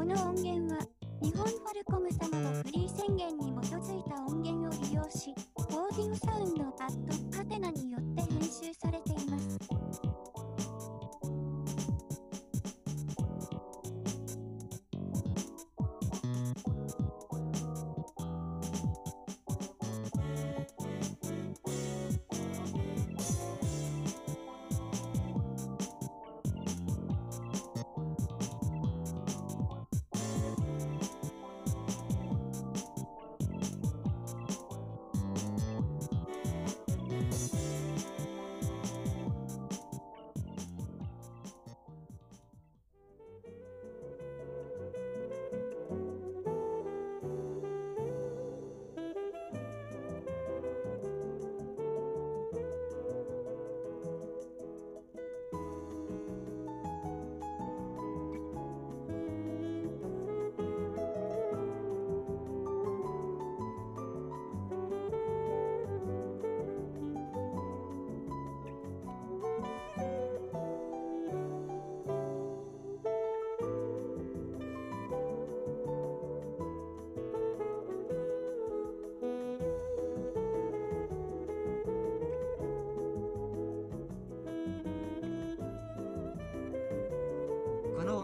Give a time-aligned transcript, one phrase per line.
[0.00, 0.80] この音源は、
[1.20, 2.09] 日本ファルコム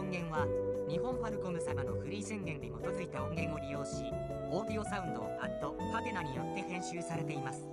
[0.07, 0.47] 音源は
[0.87, 4.05] 日本ファルコム様のフリー宣言に基づいた音源を利用し
[4.49, 7.67] オーディオサウンドをアットハテナによって編集されています。